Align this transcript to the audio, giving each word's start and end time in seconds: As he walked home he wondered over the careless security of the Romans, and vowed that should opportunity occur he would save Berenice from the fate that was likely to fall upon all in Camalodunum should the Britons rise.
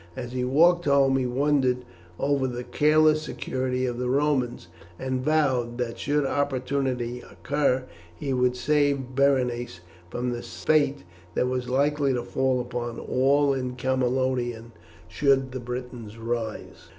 As 0.15 0.31
he 0.31 0.43
walked 0.43 0.85
home 0.85 1.15
he 1.15 1.27
wondered 1.27 1.85
over 2.19 2.47
the 2.47 2.63
careless 2.63 3.21
security 3.21 3.85
of 3.85 3.99
the 3.99 4.09
Romans, 4.09 4.67
and 4.97 5.21
vowed 5.21 5.77
that 5.77 5.99
should 5.99 6.25
opportunity 6.25 7.21
occur 7.21 7.83
he 8.15 8.33
would 8.33 8.55
save 8.55 9.13
Berenice 9.13 9.81
from 10.09 10.31
the 10.31 10.41
fate 10.41 11.03
that 11.35 11.45
was 11.45 11.69
likely 11.69 12.13
to 12.15 12.23
fall 12.23 12.59
upon 12.59 12.97
all 12.97 13.53
in 13.53 13.75
Camalodunum 13.75 14.71
should 15.07 15.51
the 15.51 15.59
Britons 15.59 16.17
rise. 16.17 16.89